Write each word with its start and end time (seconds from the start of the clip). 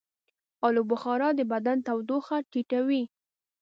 آلوبخارا 0.67 1.29
د 1.35 1.41
بدن 1.51 1.77
تودوخه 1.87 2.37
ټیټوي. 2.51 3.03